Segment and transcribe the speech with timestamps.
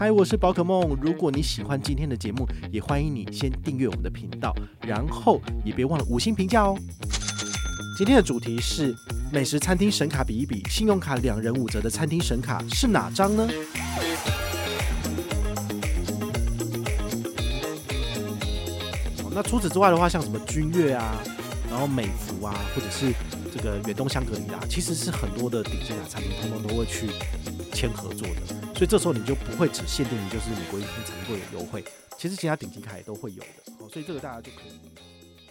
[0.00, 0.96] 嗨，我是宝可梦。
[0.98, 6.74] 如果你喜欢今天的节目，也欢迎你先订阅我们的频道，然后也别忘了五星评价哦。
[7.98, 8.96] 今天的主题是
[9.30, 13.46] 美食餐厅神卡比一比，信用卡两人五折的餐厅神卡是哪张呢？
[19.30, 21.20] 那除此之外的话，像什么君悦啊，
[21.70, 23.12] 然后美福啊，或者是
[23.52, 27.10] 这个远东香格里拉，其实是很多的顶级卡餐厅通通都会去
[27.74, 28.59] 签合作的。
[28.80, 31.84] 所以这时候你就不会只限定于就是美国运通才会有优惠，
[32.16, 33.72] 其实其他顶级卡也都会有的。
[33.78, 34.72] 哦，所以这个大家就可以。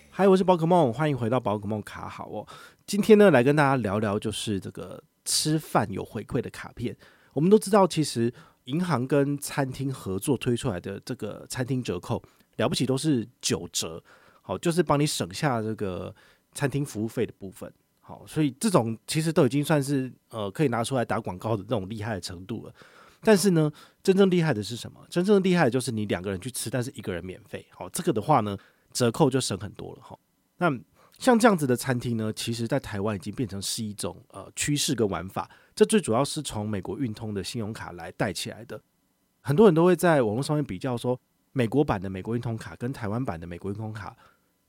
[0.09, 2.43] 嗨，我是宝可梦，欢迎回到宝可梦卡好哦。
[2.87, 6.97] 今天呢，来跟大家聊聊就是这个吃饭有回馈的卡片。
[7.33, 12.19] 我们都知道，其实银行跟餐厅合作推出来的这个餐厅折扣
[12.57, 14.03] 了不起都是九折，
[14.41, 16.11] 好，就是帮你省下这个
[16.55, 17.71] 餐厅服务费的部分。
[18.01, 22.73] 好，所以这种其实都已经算是呃可以拿出来打广告的这种厉害的程度了。
[23.21, 23.69] 但是呢，
[24.01, 25.05] 真正厉害的是什么？
[25.09, 27.65] 真正厉害的就是你两个人去吃，但是一个人免费。
[27.71, 28.57] 好，这个的话呢，
[28.93, 30.17] 折扣就省很多了哈。
[30.57, 30.71] 那
[31.17, 35.49] 像这样子的餐厅呢，其实在台湾已经变成是一种呃趋势跟玩法。
[35.75, 38.81] 这最主要是从美国运通的信用卡来带起来的。
[39.41, 41.19] 很多人都会在网络上面比较说，
[41.51, 44.15] 美国版的美国运通卡跟台湾版的美国运通卡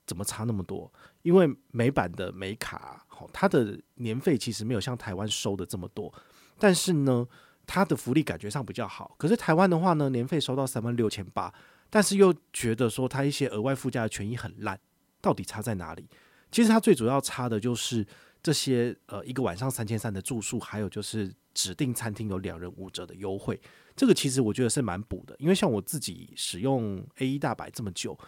[0.05, 0.91] 怎么差那么多？
[1.21, 6.13] 因为美版的美卡，好，它的年费其实没有像台湾收的这么多，
[6.59, 7.25] 但是呢。
[7.67, 11.53] 它的福利感觉上比较好，可是台湾的话呢，年费收到三万六千八，
[11.89, 14.77] 但是又觉得说它一些额外附加的权益很烂，
[15.21, 16.09] 到底差在哪里？
[16.51, 18.05] 其实它最主要差的就是
[18.43, 23.57] 这些呃一个晚上三千三的住宿，还有就是指定餐厅有两人五折的优惠，
[23.95, 28.19] 这个其实我觉得是蛮补的，因为像我自己使用 A 一大白这么久，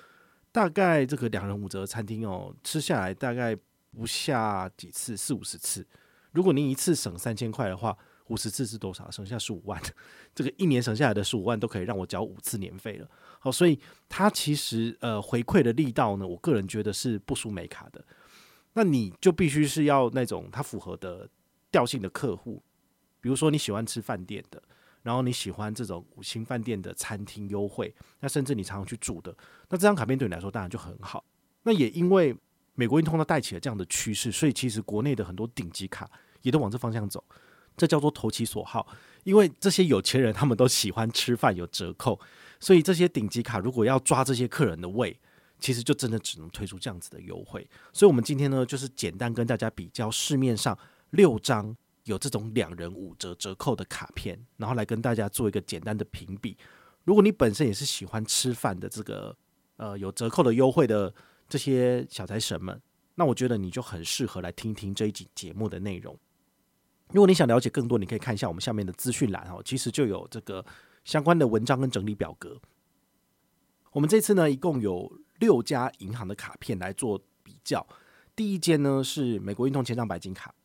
[0.53, 3.57] 大概这个两人五折餐厅哦，吃下来大概
[3.91, 5.85] 不下几次四五十次，
[6.31, 7.97] 如果您一次省三千块的话。
[8.27, 9.09] 五十次是多少？
[9.11, 9.81] 省下十五万，
[10.33, 13.09] 这个一年省下来的十五万都可以让我缴五次年费了。
[13.39, 18.03] 好，所以它其实呃回馈的力道呢，我个人觉得是不输美卡的。
[18.73, 21.29] 那你就必须是要那种它符合的
[21.71, 22.63] 调性的客户，
[23.21, 24.61] 比如说你喜欢吃饭店的，
[25.03, 29.35] 然后你喜欢这种五星饭店的餐厅优惠，那甚至你常常去住的，
[29.69, 31.23] 那这张卡片对你来说当然就很好。
[31.61, 32.35] 那也因为
[32.73, 36.09] 美国运通它带起了这样的趋势，所以其实国内的很多顶级卡
[36.41, 37.23] 也都往这方向走。
[37.75, 38.87] 这叫做投其所好，
[39.23, 42.19] 因为这些有钱人他们都喜欢吃饭有折扣，
[42.59, 45.17] 所以这些顶级卡如果要抓这些客人的胃，
[45.59, 47.67] 其实就真的只能推出这样子的优惠。
[47.93, 50.77] 所以，我们今天呢，就是简单跟大家比较市面上
[51.11, 56.57] 六张有这种两人五折折扣的卡片，然后来跟大家做一个简单的评比。
[57.05, 59.35] 如果你本身也是喜欢吃饭的这个
[59.77, 61.13] 呃有折扣的优惠的
[61.47, 62.81] 这些小财神们，
[63.15, 66.17] 那我觉得你就很适合来听听这一集节目的内容。
[67.13, 70.65] 如果你想了解更多，你可以看一下我们下面的资讯栏哦，其实就有这个
[71.05, 72.59] 相关的文章跟整理表格。
[73.91, 77.85] 我们这次呢，一共有六家银行的卡片来做比较。
[78.35, 80.55] 第一间呢是美国运通千帐白金卡，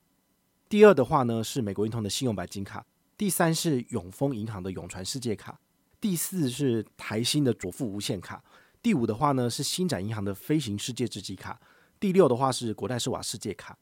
[0.70, 2.87] 第二的话呢是美国运通的信用白金卡，
[3.19, 5.60] 第三是永丰银行的永传世界卡，
[6.00, 8.42] 第四是台新的左富无限卡，
[8.81, 11.60] 第五的话呢是新展银行的飞行世界之基卡，
[12.00, 13.76] 第六的话是国泰世华世界卡。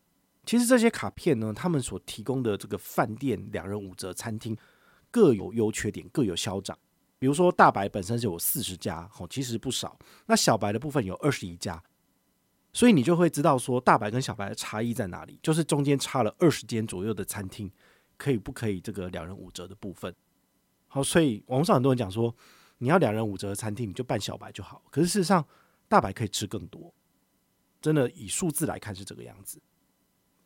[0.46, 4.56] 其实这些卡片呢，他们所提供的这个饭店两人五折餐厅
[5.10, 6.78] 各有优缺点，各有消长。
[7.18, 9.98] 比如说大白本身就有四十家，哦，其实不少。
[10.26, 11.82] 那小白的部分有二十一家，
[12.72, 17.70] 所以你就会知道说大白跟小白的差异在哪里，就是中间差了二十间左右的餐厅，
[18.16, 20.14] 可以不可以这个两人五折的部分？
[20.86, 22.32] 好，所以网上很多人讲说，
[22.78, 24.84] 你要两人五折的餐厅，你就办小白就好。
[24.90, 25.44] 可是事实上，
[25.88, 26.94] 大白可以吃更多，
[27.80, 29.58] 真的以数字来看是这个样子。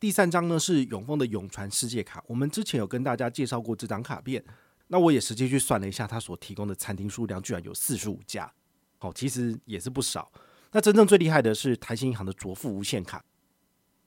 [0.00, 4.42] 第三张呢是永丰的永传世界卡，我们之前有跟大家介绍过这张卡片，
[4.86, 8.50] 那我也实际去算了一下，它所提供的餐厅数量居然有四十五家，
[8.96, 10.32] 好，其实也是不少。
[10.72, 13.22] 那真正最厉害的是台新银行的卓富无限卡，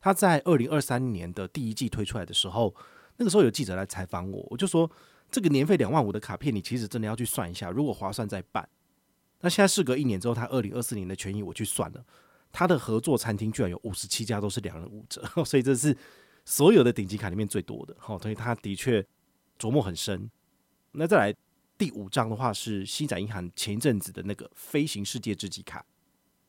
[0.01, 2.73] 它在二零二三年的第一季推出来的时候，
[3.17, 4.89] 那个时候有记者来采访我，我就说
[5.29, 8.67] 这个年费两万五的卡片，你其实真的要去算一下，如果划算再办。
[9.41, 12.03] 那现在事隔一年之后，它二零二四年的权益我去算了。
[12.53, 15.97] 他的合作餐厅居然有五十七家都是两人五折， 所以这是
[16.45, 17.93] 所有的顶级卡里面最多的。
[17.99, 19.05] 好，所以他的确
[19.59, 20.29] 琢磨很深。
[20.91, 21.35] 那再来
[21.77, 25.83] 第五张的话是西展银行前一阵子的那个飞行世界之基卡。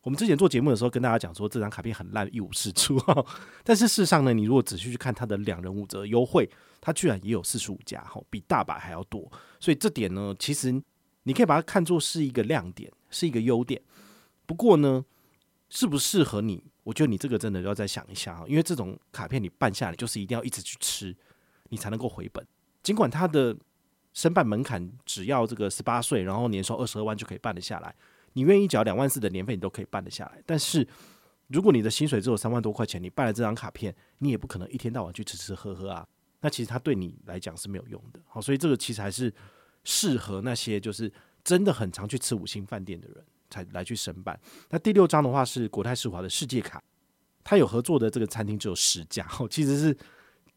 [0.03, 2.95] 我们之前做节目的时候跟大家讲说这张卡片很烂，一无是处。
[3.65, 6.47] 但是事实上呢，你如果仔细去看它的两人五折优惠，
[6.79, 9.27] 它居然也有四十五家，比大白还要多。
[9.59, 10.71] 所以这点呢，其实
[11.23, 13.81] 你可以把它看作是一个亮点，是一个优点。
[14.45, 15.03] 不过呢，
[15.69, 16.63] 适不适合你？
[16.83, 21.15] 我觉得你这个真的要再想一下啊，因为这种卡片你办下来就是一定要一直去吃，
[21.69, 22.45] 你才能够回本。
[22.83, 23.55] 尽管它的
[24.13, 27.93] 申办门槛只要这个十八岁，然后年收二十二万就可以办得下来。
[28.33, 30.41] 你愿意缴两万四的年费，你都可以办得下来。
[30.45, 30.87] 但是
[31.47, 36.07] 如果你的薪水只有三万多块钱，你办了这张卡片，你也不可能一天到晚去吃吃喝喝啊。
[36.41, 38.19] 那其实它对你来讲是没有用的。
[38.27, 39.33] 好，所以这个其实还是
[39.83, 41.11] 适合那些就是
[41.43, 44.39] 真的很常去吃五星饭店的人才来去申办。
[44.69, 46.83] 那第六张的话是国泰世华的世界卡，
[47.43, 49.97] 它有合作的这个餐厅只有十家， 其实是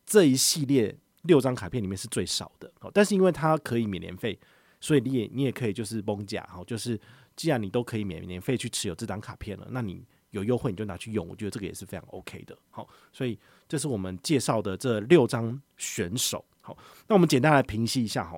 [0.04, 2.72] 这一系列六张卡片里面是最少的。
[2.92, 4.38] 但是因为它可以免年费，
[4.80, 7.00] 所以你也你也可以就是蒙甲，就是。
[7.38, 12.58] 既然你都可以免年费去持有这张卡片了，那你有优惠你就拿去用，我觉得这个也是非常 OK 的。
[12.68, 13.38] 好，所以
[13.68, 16.44] 这是我们介绍的这六张选手。
[16.60, 16.76] 好，
[17.06, 18.36] 那我们简单来评析一下哈。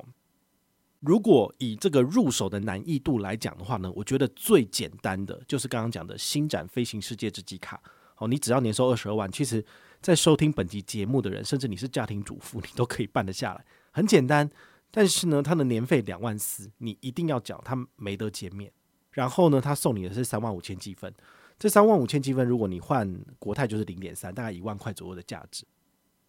[1.01, 7.81] 如果以这个入手的难易度来讲的话呢，我觉得最简单的就是刚刚讲的星展飞行世界之机卡。
[8.15, 9.65] 好，你只要年收二十二万，其实
[10.03, 14.49] 在收听本集节目的人，甚至你是家庭主妇，你都可以办得下来，很简单。
[14.91, 18.71] 但是呢，它的年费两万四，你一定要缴，它没得减免。
[19.13, 21.13] 然后呢，他送你的是三万五千积分，
[21.59, 25.65] 这三万五千积分，如果你换国泰就是零点三，大概一万块左右的价值。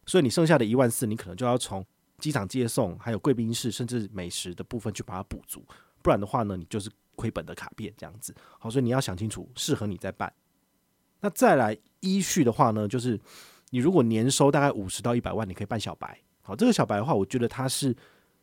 [0.06, 1.86] 所以你剩下的一万四，你可能就要从
[2.22, 5.62] 机场接送，还有贵宾室，甚至美食的部分去把它补足。
[6.02, 8.34] 不然的话呢，你就是亏本的卡片这样子。
[8.60, 10.32] 好，所以你要想清楚，适合你再办。
[11.20, 13.20] 那再来依序的话呢，就是
[13.72, 16.18] 你如果年收大概五十到一百万，你可以办小白。
[16.42, 17.94] 好，这个小白的话，我觉得它是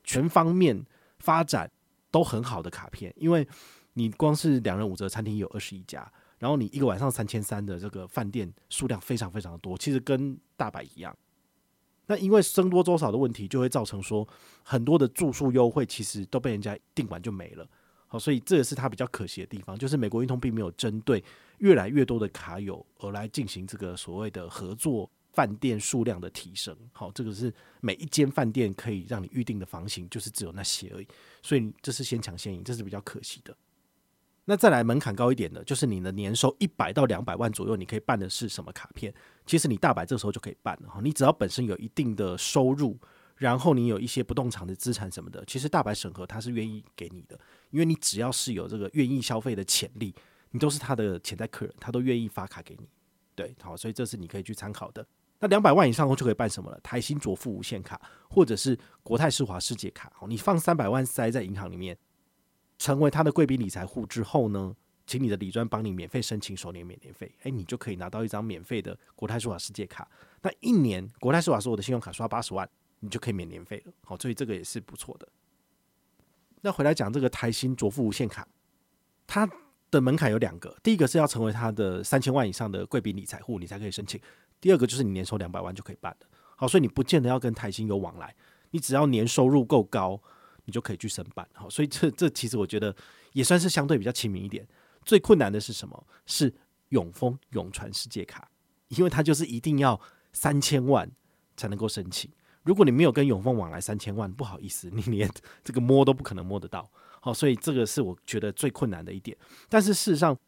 [0.05, 0.85] 全方面
[1.21, 1.71] 发展
[2.11, 3.49] 都很好的卡片，因为。
[3.95, 6.09] 你光是两人五折餐厅有二十一家，
[6.39, 11.17] 然后你一个晚上三千三的这个饭店数量非常非常的多，其实跟大白一样。
[12.09, 14.27] 那因为僧多粥少的问题，就会造成说
[14.65, 17.69] 很多的住宿优惠其实都被人家订完就没了。
[18.09, 21.23] 好，所以这也是它比较可惜的地方，就是美国运通并没有针对
[21.59, 26.75] 越来越多的卡友而来进行这个所谓的合作饭店数量的提升。
[26.95, 27.53] 好，这个是
[27.83, 31.07] 每一间饭店可以让你预定的房型就是只有那些而已，
[31.43, 33.55] 所以这是先抢先赢，这是比较可惜的。
[34.47, 39.13] 那再来门槛高一点的，就是你的年收一百到两百万左右，你可以办的是什么卡片？
[39.49, 41.01] 其实你大白这时候就可以办了哈。
[41.03, 42.97] 你只要本身有一定的收入，
[43.35, 47.37] 然后你有一些不动产的资产什么的，其实大白审核他是愿意给你的，
[47.71, 50.15] 因为你只要是有这个愿意消费的潜力，
[50.51, 52.87] 你都是他的潜在客人，他都愿意发卡给你。
[53.35, 55.05] 对，好，所以这是你可以去参考的。
[55.41, 56.79] 那两百万以上后就可以办什么了？
[56.83, 60.13] 台新卓富无限卡，或者是国泰世华世界卡。
[60.29, 61.97] 你放三百万塞在银行里面。
[62.81, 64.73] 成为他的贵宾理财户之后呢，
[65.09, 70.07] 请你的理专帮你免费申请首年免年费，诶，你就可以拿到一张免费的国泰世华世界卡。
[70.43, 72.69] 那一年国泰世华所有的信用卡刷八十万，
[73.01, 73.93] 你就可以免年费了。
[74.05, 75.27] 好，所以这个也是不错的。
[76.61, 78.47] 那回来讲这个台新卓富无限卡，
[79.27, 79.51] 它
[79.91, 84.21] 的门槛有两个，第一个是要成为它的三千万以上的贵宾理财户，你才可以申请；
[84.61, 86.27] 第二个就是你年收两百万就可以办的。
[86.55, 88.35] 好，所以你不见得要跟台新有往来，
[88.73, 90.21] 你只要年收入够高。
[90.65, 92.95] 你就可以去申办，好，所以这这其实我觉得
[93.33, 94.69] 也算是相对比较亲民一点。
[95.09, 96.07] 最困难的是什么？
[96.27, 96.53] 是
[96.91, 98.47] 永丰永传世界卡，
[98.89, 99.99] 因为它就是一定要
[100.35, 101.11] 三千万
[101.57, 102.31] 才能够申请。
[102.63, 105.27] 如果你没有跟永丰往来三千万，不好意思，你连
[105.65, 106.87] 这个摸都不可能摸得到。
[107.23, 109.35] 好，所以这个是我觉得最困难的一点。
[109.71, 110.39] 但是事实上，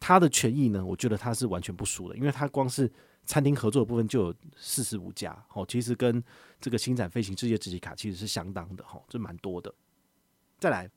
[0.00, 2.90] 它的权益呢，我觉得它是完全不输的，因为它光是。
[3.28, 6.22] 餐厅合作的部分就有四十五家，哦，其实跟
[6.60, 9.74] 这个星展飞行世界自己卡其实是相当的，哈，这蛮多的。
[10.60, 10.88] 再来，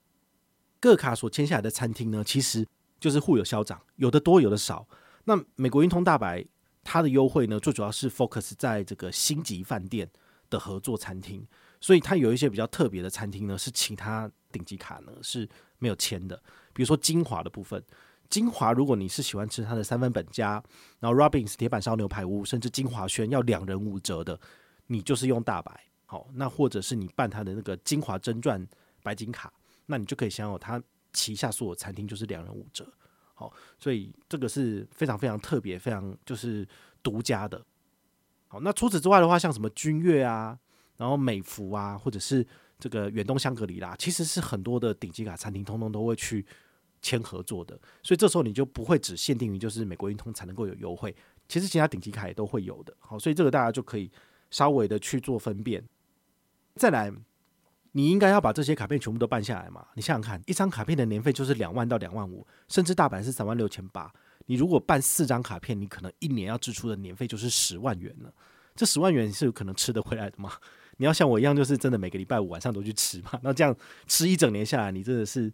[0.80, 2.64] 各卡所签下来的餐厅呢，其实
[3.00, 4.88] 就是互有消长，有的多，有的少。
[5.24, 6.46] 那美国运通大白
[6.84, 10.10] 它的优惠呢，最主要是 focus 在这个星级饭店
[10.50, 11.46] 的合作餐厅，
[11.80, 16.36] 所以它有一些比较特别的餐厅呢，是其他顶级卡呢是没有签的，
[16.74, 17.84] 比如说精华的部分。
[18.30, 20.64] 晶华，如果你是喜欢吃它的三分本家，
[21.00, 24.40] 然后 Robins 铁板烧牛排屋，甚至晶华轩要两人五折的，
[24.86, 25.84] 你就是用大白。
[26.06, 28.64] 好，那或者是你办他的那个晶华真传
[29.02, 29.52] 白金卡，
[29.88, 30.80] 那你就可以享有它
[31.14, 32.92] 旗下所有餐厅就是两人五折。
[33.34, 36.68] 好，所以这个是非常非常特别、非常就是
[37.02, 37.66] 独家的。
[38.48, 40.58] 好，那除此之外的话，像什么君悦啊，
[40.98, 42.46] 然后美孚啊，或者是
[42.78, 46.46] 这个远东香格里拉，其实是很多的顶级卡餐厅，通通都会去。
[47.02, 51.16] 签合作的，所以这时候你就不会只限定于就是美国运通才能够有优惠，
[51.48, 52.94] 其实其他顶级卡也都会有的。
[53.00, 54.12] 好，所以这个大家就可以
[54.52, 55.82] 稍微的去做分辨。
[56.76, 57.10] 再来，
[57.94, 59.86] 你应该要把这些卡片全部都办下来嘛？
[59.96, 64.12] 你想想看，一张卡片的年费就是两万到两万五，甚至大阪是三万六千八。
[64.46, 68.34] 你如果办四张卡片，你可能一年要支出的年费就是十万元了。
[68.76, 70.52] 这十万元是有可能吃得回来的吗？
[70.98, 73.40] 你要像我一样，就是真的每个礼拜五晚上都去吃嘛？
[73.44, 73.76] 那这样
[74.08, 75.52] 吃一整年下来，你真的是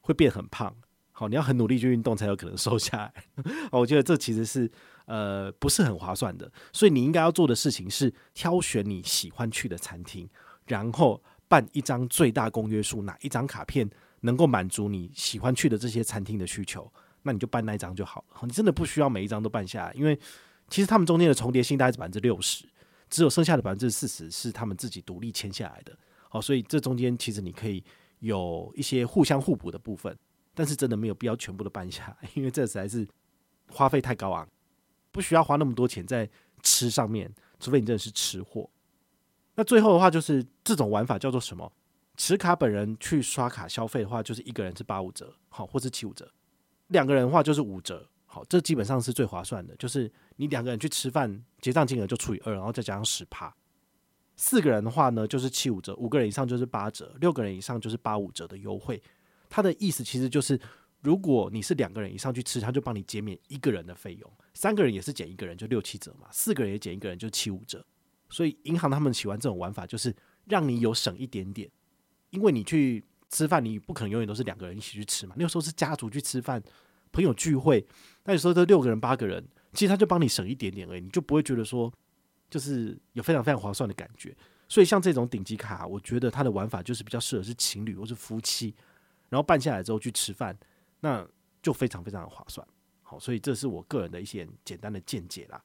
[0.00, 0.74] 会变很胖。
[1.12, 3.14] 好，你要很努力去运动才有可能瘦下来。
[3.72, 4.70] 我觉得这其实是
[5.06, 10.28] 呃不是很划算的，所以你应该要做的事情是挑选你喜欢去的餐厅，
[10.66, 13.88] 然后办一张最大公约数，哪一张卡片
[14.20, 16.90] 能够满足你喜欢去的这些餐厅的需求，
[17.22, 18.38] 那你就办那一张就好了。
[18.42, 20.18] 你真的不需要每一张都办下来，因为
[20.68, 22.64] 其实他们中间的重叠性大概是百分之六十，
[23.08, 25.96] 只有剩下的百分之四十是他们自己独立签下来的。
[26.28, 27.84] 好，所以这中间其实你可以
[28.18, 30.16] 有一些互相互补的部分，
[30.54, 33.06] 但是真的没有必要全部都办下来，因为这实在是
[33.70, 34.48] 花费太高昂，
[35.12, 36.28] 不需要花那么多钱在
[36.62, 38.68] 吃上面，除非你真的是吃货。
[39.56, 41.72] 那最后的话就是这种玩法叫做什么？
[42.16, 46.24] 持卡本人去刷卡消费的话，就是一个人是八五折，好，或是七五折；
[46.88, 49.76] 两个人的话就是五折，好，这基本上是最划算的。
[49.76, 53.54] 就是你两个人去吃饭，结账金额就除以二，然后再加上十趴。
[54.36, 59.02] 四个人的话呢，就是七五折；五个人以上就是八折；六个人以上就是八五折的优惠。
[59.48, 60.58] 它的意思其实就是，
[61.02, 67.84] 如果你是两个人以上去吃，他就帮你减免一个人的费用；三个人也是减一个人，就六七折嘛；四个人也减一个人，就七五折。
[68.28, 70.14] 所以银行他们喜欢这种玩法，就是
[70.46, 71.70] 让你有省一点点，
[72.30, 75.34] 因为你去吃饭，你不可能永远都是两个人一起去吃嘛。
[75.36, 76.62] 那个时候是家族去吃饭，
[77.12, 77.86] 朋友聚会，
[78.24, 81.92] 那有时候都六个人、八个人，其实他就帮你省一点点而已，你就不会觉得说
[82.50, 84.36] 就是有非常非常划算的感觉。
[84.68, 88.74] 所以像这种顶级卡，我觉得它的玩法就是比较适合是情侣或是夫妻，
[89.28, 90.58] 然后办下来之后去吃饭，
[91.00, 91.24] 那
[91.62, 92.66] 就非常非常的划算。
[93.02, 95.62] 好，所以这是我个人的一些简单的见解啦。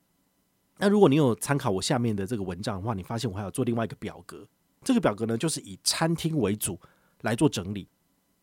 [0.82, 4.48] 那如果你有参考我下面的这个文章的话，你发现我还有做另外一个表格。
[4.84, 6.80] 这个表格呢，就是以餐厅为主
[7.22, 7.88] 来做整理。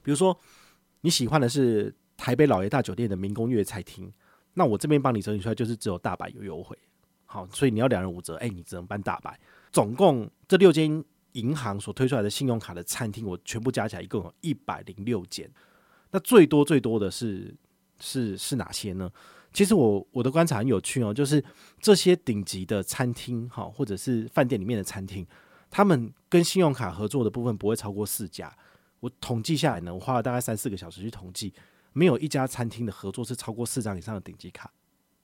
[0.05, 0.39] 比如说
[1.01, 4.13] 你喜欢的是台北老爷大酒店的民工粤菜厅，
[4.55, 6.79] 那我这边帮你整理出来就是只有大白有优惠。
[7.27, 9.37] 好，所以你要两人五折，哎，你只能办大白。
[9.73, 15.51] 总共这六间银行所推出来的信用卡的餐厅，我全部加起来一共有一百零六间。
[16.13, 17.53] 那最多最多的是
[17.99, 19.11] 是是哪些呢？
[19.59, 21.45] 其实我我的观察很有趣哦，就是
[21.81, 25.27] 这些顶级的餐厅哈，或者是饭店里面的餐厅，
[25.69, 28.57] 他们跟信用卡合作的部分不会超过四家。
[29.01, 31.53] 我统计下来呢，我花了大概三四个小时去统计，
[31.93, 34.71] 没有一家餐厅的合作是超过四张以上的顶级卡，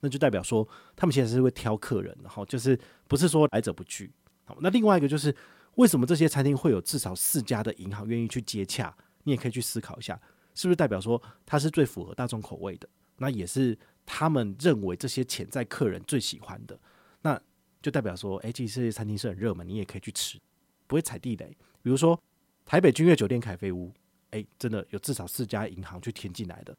[0.01, 2.77] 那就代表说他们其实是会挑客人，哈，就是
[3.07, 4.11] 不是说来者不拒。
[4.43, 5.33] 好，那另外一个就是
[5.75, 8.93] 为什么这些餐厅会有至少四家的银行愿意去接洽？
[9.23, 10.19] 你也可以去思考一下，
[10.55, 12.89] 是不是代表说它是最符合大众口味的？
[13.19, 13.79] 那也是。
[14.05, 16.79] 他们认为这些潜在客人最喜欢的，
[17.21, 17.41] 那
[17.81, 20.39] 就代表说，哎，其实这些餐厅是很热门，你也可以去吃，
[20.87, 21.57] 不会踩地雷。
[21.81, 22.19] 比如说
[22.65, 23.91] 台北君悦酒店凯菲屋，
[24.31, 26.75] 哎，真的有至少四家银行去填进来的。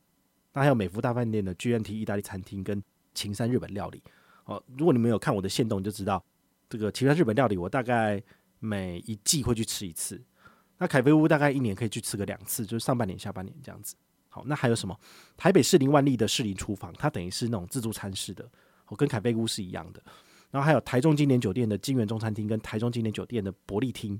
[0.52, 2.82] 那还有美孚大饭店的 GNT 意大利餐厅跟
[3.14, 4.02] 晴山日本料理。
[4.44, 6.24] 哦，如果你们有看我的线动，就知道
[6.68, 8.22] 这个晴山日本料理，我大概
[8.58, 10.22] 每一季会去吃一次。
[10.78, 13.94] 那凯菲屋大概一年可以去吃个两次，就是上半年、下半年这样子。
[14.36, 14.94] 好，那还有什么？
[15.34, 18.46] 台北士林万丽的士林厨房，它等于是那种自助餐式的，
[18.86, 20.02] 哦，跟凯菲屋是一样的。
[20.50, 24.12] 然后还有台中经典酒店的金源中餐厅，跟台中经典酒店的伯利厅。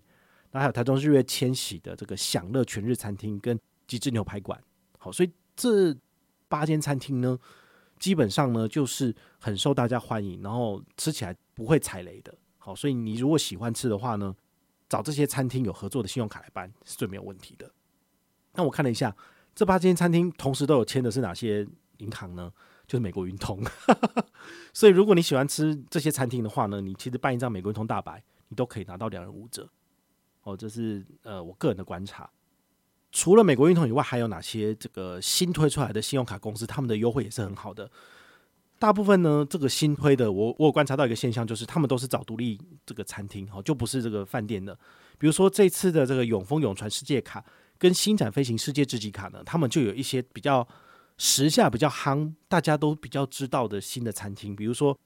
[0.51, 4.59] 然后还有台中日月千禧的这个享乐全日餐厅跟极致牛排馆。
[4.97, 5.95] 好，所以这
[6.49, 7.39] 八间餐厅呢，
[7.99, 12.35] 基本上呢就是很受大家欢迎，然后吃起来不会踩雷的。
[12.57, 14.35] 好，所以你如果喜欢吃的话呢，
[14.89, 17.71] 找这些餐厅有合作的信用卡来办是最没有问题的。
[18.55, 19.15] 那我看了一下。
[19.57, 22.53] 这八间餐厅同时都有签的是哪些银行呢？
[22.87, 23.59] 就是美国运通。
[24.75, 29.67] 所以如果你喜欢吃这些餐厅的话呢，你其实办一张美国运通大白，你都可以拿到两人五折。
[30.43, 32.29] 哦，这是呃我个人的观察。
[33.11, 37.91] 除了美国运通以外，还有哪些这个新推出来的信用卡公司，他们的优惠也是很好的。
[38.79, 44.79] 大部分呢，这个新推的，我我有观察到一个现象，就是他们都是找独立这个餐厅，哦，就不是这个饭店的。
[45.17, 47.43] 比如说这次的这个永丰永传世界卡。
[47.79, 50.67] 跟星展飞行世界智级卡呢，他们就有一些比较
[51.19, 54.99] 时下比较夯，大家都比较知道的新的餐厅，比如说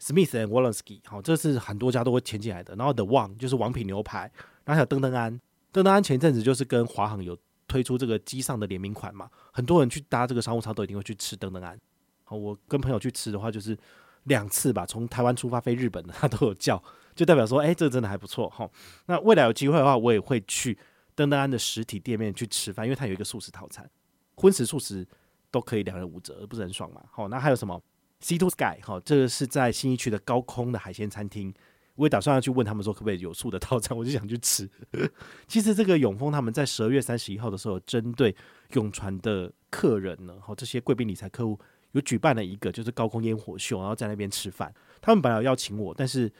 [0.00, 2.74] Smith and Wolensky，好，这是很多家都会签进来的。
[2.76, 4.30] 然后 The One 就是王品牛排，
[4.64, 5.40] 然后还有登登安，
[5.72, 7.36] 登登安前阵子就是跟华航有
[7.68, 11.78] 推出这个机上的联名款嘛，很多人去搭这个商务舱都一定会去吃登登安。
[12.24, 13.76] 好，我跟朋友去吃的话，就是
[14.24, 16.82] 两次吧，从台湾出发飞日本的他都有叫，
[17.14, 18.70] 就代表说，哎，这个真的还不错哈。
[19.06, 20.78] 那未来有机会的话，我也会去。
[21.20, 23.88] 灯灯安的实体店面去吃饭，因为它有一个素食套餐，
[24.36, 25.06] 荤食素食
[25.50, 27.04] 都可以两人五折，不是很爽嘛？
[27.12, 27.78] 好，那还有什么
[28.22, 28.80] Sea to Sky？
[28.82, 31.52] 好，这个是在新义区的高空的海鲜餐厅，
[31.96, 34.66] 我也打算要去问他们说可不可以有素的套餐，我就想去吃。
[35.46, 38.34] 其实这个永丰他们在十二月三十一号的时候，针对
[38.72, 41.60] 永传的客人呢，好，这些贵宾理财客户
[41.92, 44.72] 有举办了一个就是高空烟火秀，然后在那边吃饭。
[45.02, 46.32] 他们本来要邀请我，但是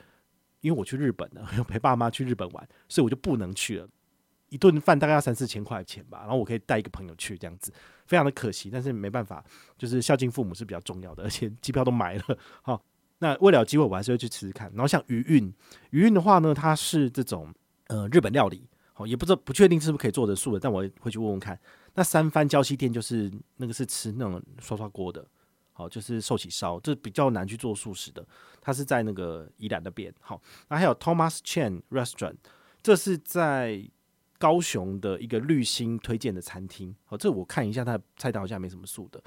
[0.63, 3.89] 因为我去日本了， 要陪爸妈去日本玩，所以我就不能去了。
[4.51, 7.73] 一顿饭大概要三四千块钱吧，然后我可以带一个朋友去，这样子
[8.07, 9.43] 非常的可惜，但是没办法，
[9.79, 12.83] 就是孝敬父母是比较重要的，而且机票都买了，好，
[13.19, 14.71] 那为了有机会我还是会去吃吃看。
[14.75, 15.55] 然后像余韵，
[15.91, 17.53] 余韵的话呢，它是这种
[17.87, 21.59] 呃日本料理，好，也不知道不确定是不是可以做的素的，但我会去问问看。
[21.95, 25.27] 那三番礁溪店就是那个是吃那种刷刷锅的，
[25.73, 28.27] 好，就是寿喜烧，这比较难去做素食的。
[28.61, 32.37] 它是在那个宜兰那边，好，那还有 Thomas Chen Restaurant，
[32.83, 33.83] 这是在
[34.41, 39.23] 高雄的一个绿星推荐的餐厅，好，这我看一下它的菜单好像没什么素的。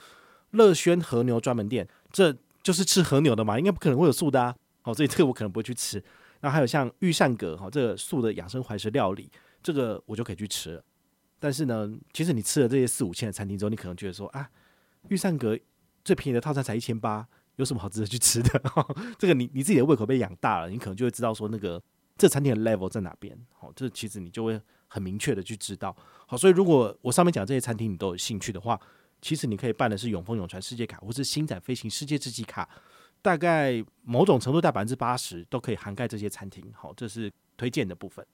[0.51, 6.03] 乐轩和牛专门店，这就是吃和牛的嘛，应该不可能会有素的啊，好，所以这个我可能不会去吃。
[6.41, 9.29] 那还有像御膳阁，哈，这个素的养生怀石料理，
[9.61, 10.83] 这个我就可以去吃了。
[11.39, 14.49] 但是呢，其实你吃了这些四五千的餐厅之后，你可能觉得说啊，
[15.09, 15.55] 御膳阁
[16.03, 17.27] 最便宜的套餐才一千八。
[17.57, 18.61] 有什么好值得去吃的？
[19.19, 21.79] 这个你你自己的胃口被养大了，你可能就会知道说那个
[22.17, 23.37] 这餐厅的 level 在哪边。
[23.51, 25.95] 好，这其实你就会很明确的去知道。
[26.27, 28.79] 好，所以如果我上面讲这些餐厅你都有兴趣的话，
[29.21, 32.69] 其实你可以办的是永丰永传世界卡，或是星展飞行世界之极卡，
[33.21, 36.63] 大概某种程度在百分之八十都可以涵盖这些餐厅。
[36.73, 38.25] 好，这是推荐的部分。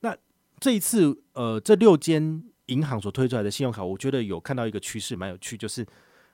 [0.00, 0.16] 那
[0.60, 5.86] 这一次呃，这六间银行所推出来的信用卡，我觉得有看到一个趋势蛮有趣，就是。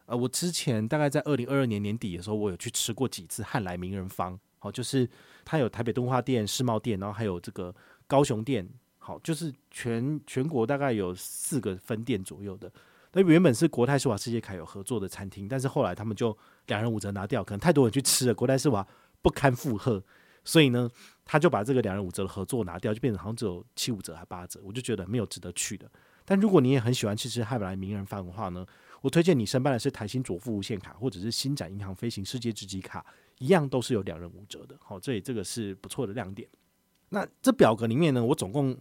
[0.07, 5.09] 呃，我之前大概在二零二二年年底的时候，我有去吃过几次汉来名人坊，好，就是
[5.45, 7.75] 它有台北敦化店、世贸店，然后还有这个
[8.07, 12.71] 高雄店，好，就是全全国大概有四个分店左右的。
[13.12, 16.37] 那原本是国泰世华世界凯有合作的餐厅，但是后来他们就
[16.67, 18.87] 两人五折拿掉，可能太多人去吃了，国泰世华
[19.21, 20.00] 不堪负荷，
[20.45, 20.88] 所以呢，
[21.25, 25.90] 他就把这个两人五折的合作拿掉，就变成好像只有七五折还八折，我就觉得没有值得去的。
[26.25, 28.64] 但如果你也很喜欢去吃汉来名人饭的话呢，
[29.00, 33.04] 我推荐你申办的是台新左富无限卡，或者是星展银行飞行世界之极卡，
[33.38, 34.76] 一样都是有两人五折的。
[34.78, 36.47] 好，这里这个是不错的亮点。
[37.09, 38.76] 那这表格里面呢，我总共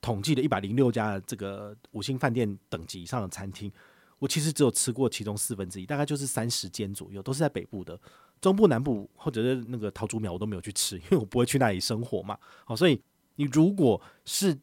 [0.00, 3.70] 统计了一百零六家这个五星饭店等级以上的餐厅，
[4.18, 7.98] 我其实只有吃过其中四分之一，大概就是三十间左右，都是在北部的，
[8.40, 12.36] 中部、南部或者是那个桃竹苗我都没有去吃，因为我不会去那里生活嘛。
[12.64, 13.00] 好，所以
[13.36, 14.58] 你如果是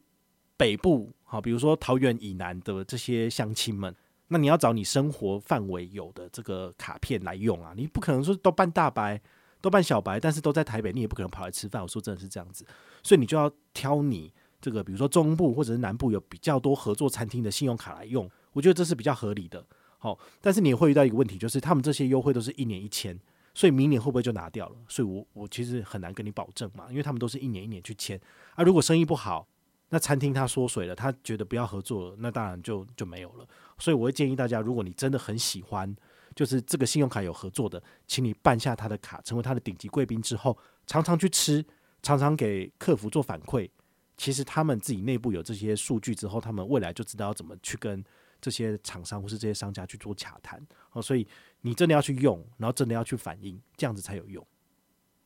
[0.58, 3.96] 北部，好，比如说桃园以南的这些乡亲们。
[4.34, 9.22] 那你要找你生活范围有的这个卡片来用啊，你不可能说都办大白，
[9.60, 11.82] 都办小白，但是都在台北，你也不可能跑来吃饭。
[11.82, 12.66] 我说真的是这样子，
[13.04, 19.62] 所以你就要挑你这个，比如说中部或者是南部有比较多合作餐厅的信用卡来用，我觉得这是比较合理的。
[19.98, 23.20] 好，但是你也会遇到一个问题，就是他们这些优惠都是一年一签，
[23.54, 24.76] 所以明年会不会就拿掉了？
[24.88, 28.18] 所以我我其实很难跟你保证嘛，因为他们都是一年一年去签
[28.56, 28.64] 啊。
[28.64, 29.46] 如果生意不好，
[29.90, 33.46] 那餐厅他缩水了，他觉得不要合作了，那当然就就没有了。
[33.82, 35.94] 所以我会建议大家，如果你真的很喜欢，
[36.36, 41.66] 就是这个信用卡有合作的，请你办下他的卡，成为他的顶级贵宾之后，常常去吃，
[42.04, 43.68] 常常给客服做反馈。
[44.16, 48.06] 其实他们自己内部有这些数据之后，他们未来就知道怎么去跟
[48.40, 50.64] 这些厂商或是这些商家去做洽谈。
[50.92, 51.28] 哦，所以
[51.62, 54.46] 你真的要去用，然后真的要去反映，这样子才有用。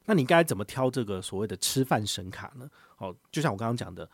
[0.06, 2.70] 那你该怎么挑这个所谓的吃饭神卡呢？
[3.00, 4.10] 哦，就像我刚刚讲的。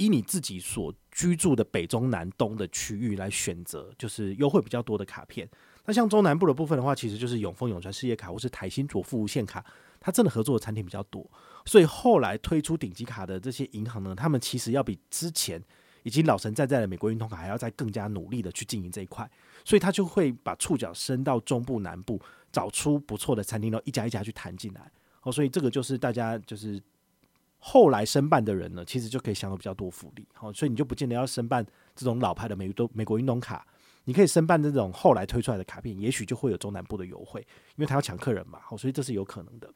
[0.00, 5.46] 以你自己所居住的北中南东的区域来选择，就是优惠比较多的卡片。
[5.84, 9.62] 那像中南部的部分的话，其实就是永丰永传事业卡或是台新左富无限卡，
[10.00, 11.30] 它真的合作的餐厅比较多。
[11.66, 15.62] 所以后来推出顶级卡的这些银行呢，他们其实要比之前
[16.02, 19.30] 已经老神在在的美国运通卡还要再更加努力的去经营这一块。
[19.66, 22.18] 所以他就会把触角伸到中部南部，
[22.50, 24.90] 找出不错的餐厅，然后一家一家去谈进来。
[25.20, 26.82] 哦，所以这个就是大家就是。
[27.62, 33.66] 后来申办的人呢，其实就可以享有比较多福利，好，所以你就不见得要申办这种老牌的美都美国运通卡，
[34.04, 37.40] 你可以申办这种后来推出来的卡片，也许就会有中南部的优惠，
[37.76, 39.70] 因为他要抢客人嘛，好，所以这是有可能的。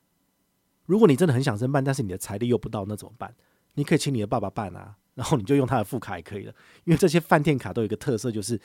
[0.86, 3.34] 如果你真的很想申办，但是你的财力又不到，那怎么办？
[3.74, 8.58] 你可以请你的爸爸办啊，然后你就用他的副卡也可以了，因为这些饭店卡都有一个特色，就是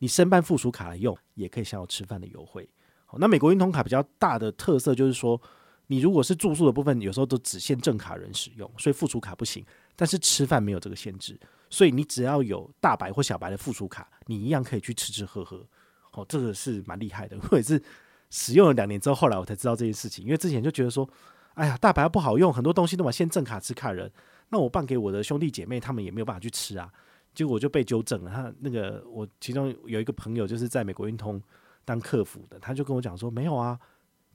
[0.00, 2.68] 你申办附属卡来用，也可以享有吃饭的优惠。
[3.04, 5.40] 好，那美国运通卡比较大的特色就是说。
[5.88, 9.64] 你如果是住宿的部分，有时候都只限正卡人使用，所以附属卡不行。
[9.94, 11.38] 但是吃饭没有这个限制，
[11.70, 15.64] 所以你只要有大白或小白的附属卡，你一样可以去吃吃喝喝。
[16.12, 17.38] 哦，这个是蛮厉害的。
[17.50, 17.80] 我也是
[18.28, 20.24] 使用了两年之后，后来我才知道这件事情。
[20.24, 21.08] 因为之前就觉得说，
[21.54, 24.10] 哎呀，大白不好用，很多东西都嘛限正卡吃卡人，
[24.50, 26.92] 那我办给我的兄弟姐妹，他们也没有办法去吃啊。
[27.34, 28.30] 结果我就被纠正了。
[28.30, 31.40] 他那个我其中有一个朋友就是在美国运通
[31.86, 33.78] 当客服的，他就跟我讲说，没有啊，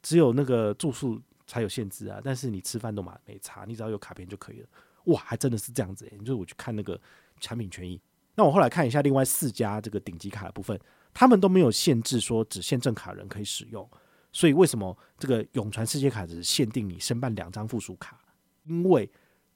[0.01, 1.21] 只有那个住宿。
[1.51, 4.67] 才有限制啊，但是你吃饭都嘛没差，你只要有卡片就可以了。
[5.07, 6.97] 哇，还真的是这样子诶、就是我去看那个
[7.41, 7.99] 产品权益，
[8.35, 10.79] 那我后来看一下另外四家这个顶级卡的部分，
[11.13, 13.85] 他们都没有限制说只限正卡人可以使用。
[14.31, 18.17] 所以为什么这个永传世界卡只限定你申办两张附属卡？
[18.63, 19.11] 因为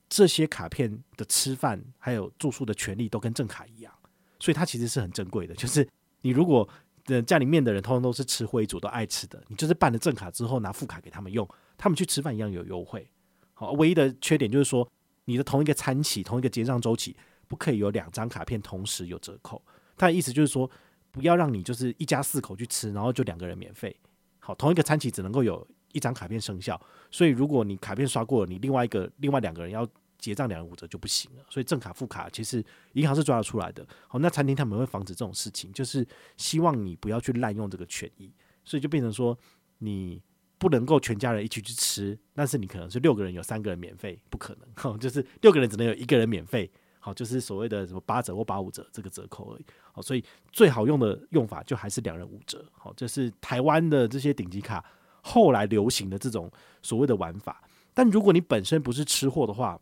[0.09, 3.93] 这些卡片的吃饭还有住宿的权利都跟正卡一样，
[4.37, 5.55] 所以它其实是很珍贵的。
[5.55, 5.87] 就是
[6.19, 6.67] 你如果
[7.05, 11.47] 的家里面的人通常都是吃会主都爱吃的，你就是办了正卡之后拿副卡给他们用。
[11.77, 13.05] 他们去吃饭一样有优惠，
[13.53, 14.89] 好，唯一的缺点就是说，
[15.25, 17.15] 你的同一个餐期、同一个结账周期
[17.47, 19.61] 不可以有两张卡片同时有折扣。
[19.97, 20.69] 他的意思就是说，
[21.11, 23.95] 不要让你就是一家四口去吃，然后就两个人免费。
[24.39, 26.79] 好，同一个餐期只能够有一张卡片生效，
[27.11, 29.85] 所以如果你卡片刷过了，你另外一个另外两个人要
[30.25, 31.45] 结账两人五折就不行了。
[31.49, 33.85] 所以正卡副卡其实银行是抓得出来的。
[34.07, 36.05] 好，那餐厅他们会防止这种事情，就是
[36.37, 38.31] 希望你不要去滥用这个权益，
[38.63, 39.37] 所以就变成说
[39.79, 40.21] 你
[40.57, 46.71] 不能够全家人一起去吃，但是你可能是六个人有三个人免费，不可能， 就是六个人只能有一个人免费。
[46.97, 49.65] 好，就是所谓的什么八折或八五折这个折扣而已。
[49.91, 52.65] 好，所以最好用的用法就还是两人五折。
[52.71, 54.83] 好，这是台湾的这些顶级卡
[55.21, 57.63] 后来流行的这种所谓的玩法。
[57.93, 59.79] 但如果你本身不是吃货的话，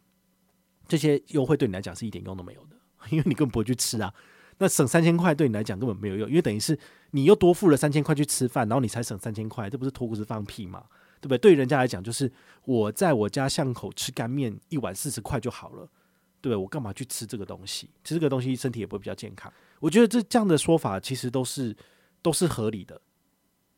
[0.87, 2.75] 这些优惠对你来讲是一点用都没有的，
[3.09, 4.13] 因为你根本不会去吃啊。
[4.59, 6.77] 那省三千块对你来讲根本没有用，因为等于是
[7.11, 10.83] 你又多付了三千块去吃饭，然后你才省三千块，这不是脱裤子放屁吗？
[11.19, 11.37] 对不对？
[11.37, 12.31] 对于人家来讲，就是
[12.65, 15.89] 我在我家巷口吃干面一碗四十块就好了。
[16.39, 17.89] 对不，我干嘛去吃这个东西？
[18.03, 19.51] 吃这个东西身体也不会比较健康。
[19.79, 21.75] 我觉得这这样的说法其实都是
[22.21, 23.01] 都是合理的。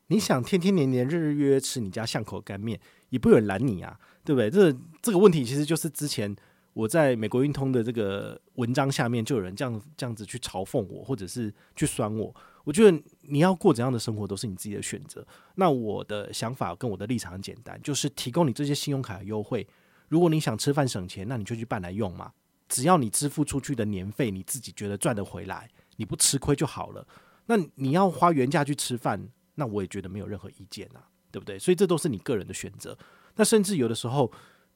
[0.07, 4.49] 你想天天年年日日月月吃你家巷口干面，也不有人拦你啊，对不对？
[4.49, 6.35] 这这个问题其实就是之前
[6.75, 12.35] 我在美国运通的这个文章下面就有人这样这样子去嘲讽我，或者是去酸我。
[12.65, 15.25] 我觉得你要过怎样的生活都是你自己的选择。
[15.55, 19.65] 那我的想法跟我的立场很简单，就是提供你这些信用卡的优惠。
[20.09, 22.33] 如果你想吃饭省钱，那你就去办来用嘛。
[22.67, 27.07] 只要你支付出去的年费，你自己觉得赚得回来，你不吃亏就好了。
[27.45, 31.57] 那你要花原价去吃饭，那我也觉得没有任何意见啊，对不对？
[31.57, 32.97] 所以这都是你个人的选择。
[33.35, 34.31] 那甚至有的时候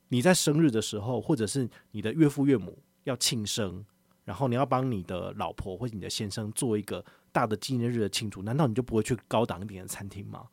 [0.09, 3.83] 你在生日的时候，或者是你的岳父岳母要庆生，
[4.25, 10.45] 然后你要帮你的老婆或者你的先生做一个大的纪念日的庆祝，难道你就不会去高档一点的餐厅吗？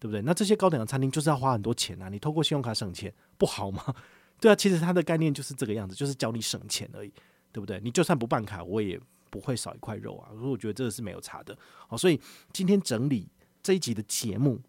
[0.00, 0.22] 对不对？
[0.22, 3.82] 那这些高档的餐厅就是要花很多钱啊，你透过信用卡省钱不好吗？
[4.40, 7.12] 对啊，其实它的概念就是这个样子，就是教你省钱而已，
[7.50, 7.80] 对不对？
[7.82, 10.30] 你就算不办卡，我也不会少一块肉啊。
[10.34, 11.58] 所以我觉得这个是没有差的。
[11.88, 12.20] 好，所以
[12.52, 13.28] 今天整理
[13.60, 14.60] 这一集的节目，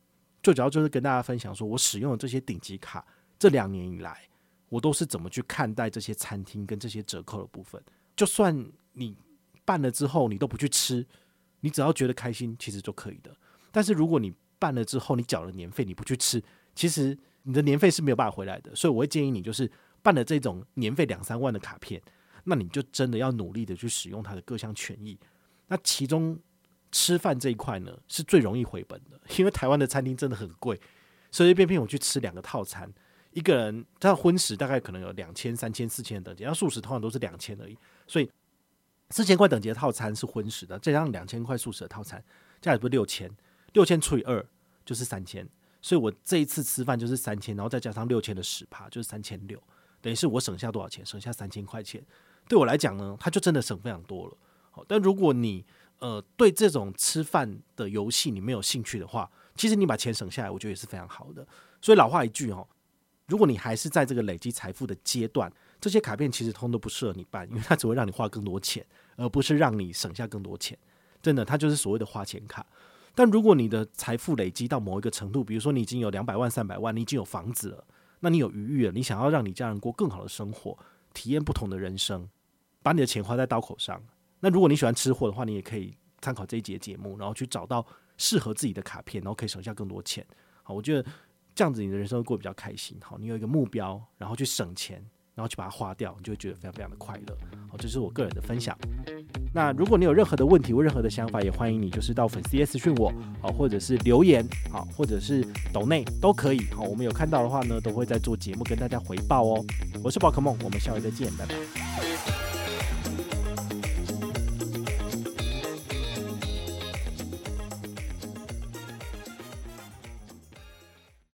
[0.41, 3.05] 最主要就是跟大家分享，说我使用的这些顶级卡，
[3.39, 4.27] 这两年以来，
[4.67, 7.81] 我都是怎么去看待这些餐厅跟这些折扣的部分。
[8.15, 9.17] 就算你
[9.65, 11.03] 办了之后你都不去吃，
[11.61, 13.35] 你只要觉得开心，其实就可以的。
[13.71, 16.43] 但是如果你办了之后你缴了年费，你不去吃，
[16.75, 17.17] 其实。
[17.43, 19.67] 你的年费是没有办法回来的，所以我会建议你，就是
[20.03, 21.99] 办了这种年费两三万的卡片，
[22.43, 25.17] 那你就真的要努力的去使用它的各项权益。
[25.67, 26.37] 那其中
[26.91, 30.75] 吃饭这一块呢，是最容易回本的，因为台湾的餐厅真的很贵，
[31.31, 32.91] 随随便便我去吃两个套餐，
[33.31, 38.29] 一个人他的荤食大概可能有两千、三千、四千等级，然后素食通常都是两千而已，所以
[39.11, 42.23] 四千块等级的套餐是荤食的，再加上两千块素食的套餐，
[42.59, 43.29] 这样也不是六千，
[43.73, 44.45] 六千除以二
[44.85, 45.47] 就是三千。
[45.81, 49.57] 所以我这一次吃饭就是三千，然后再加上六千的十趴，就是三千六，
[50.01, 51.05] 等于是我省下多少钱？
[51.05, 52.03] 省下三千块钱。
[52.47, 54.37] 对我来讲呢，它就真的省非常多了。
[54.71, 55.63] 好，但如果你
[55.99, 61.47] 呃对这种吃饭的游戏你没有兴趣的话，其实你把钱省下来，我觉得也是非常好的。
[61.81, 62.67] 所以老话一句哦，
[63.29, 70.77] 如果你还是在这个累积财富的阶段，这些卡片其实通通都不适合你办，因为它只会让你花更多钱，而不是让你省下更多钱。
[71.21, 72.65] 真的，它就是所谓的花钱卡。
[73.13, 77.83] 但如果你的财富累积到某一个程度，比如说你已经有两百万、三百万，你已经有房子了，
[78.21, 80.77] 那你有余裕了，你想要让你家人过更好的生活，
[81.13, 82.27] 体验不同的人生，
[82.81, 84.01] 把你的钱花在刀口上。
[84.39, 87.85] 那如果你喜欢吃货的话，你也可以参考这一节节目，然后去找到
[88.17, 90.25] 适合自己的卡片，然后可以省下更多钱。
[90.63, 91.09] 好，我觉得
[91.59, 92.97] 这样子你的人生会过得比较开心。
[93.03, 95.05] 好，你有一个目标，然后去省钱。
[95.35, 97.37] 然后去把它花掉，你就会觉得非常非常的快乐。
[97.69, 98.77] 好，这是我个人的分享。
[99.53, 103.09] 那如果你有任何的问题或任何的想法，也欢迎你就是到粉丝页私讯我，
[103.41, 105.41] 好，或者是留言，好，或者是
[105.71, 106.59] 抖内都可以。
[106.75, 109.63] 好，我们有看到的话呢，都会在做节目跟大家回报哦。
[110.03, 112.38] 我是宝可梦，我们下回再见，拜拜。